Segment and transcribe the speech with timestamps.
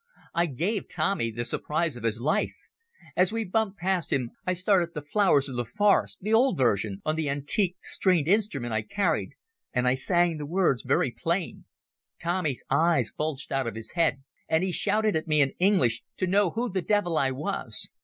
[0.33, 2.55] "I gave Tommy the surprise of his life.
[3.15, 7.29] As we bumped past him, I started the 'Flowers of the Forest'—the old version—on the
[7.29, 9.33] antique stringed instrument I carried,
[9.71, 11.65] and I sang the words very plain.
[12.19, 16.25] Tommy's eyes bulged out of his head, and he shouted at me in English to
[16.25, 17.91] know who the devil I was.